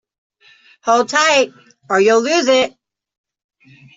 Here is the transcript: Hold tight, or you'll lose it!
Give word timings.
Hold 0.81 1.09
tight, 1.09 1.53
or 1.87 2.01
you'll 2.01 2.23
lose 2.23 2.47
it! 2.47 2.73